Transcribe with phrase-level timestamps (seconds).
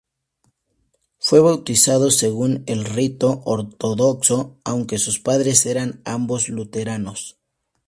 [1.19, 7.37] Fue bautizado según el rito ortodoxo, aunque sus padres eran ambos luteranos.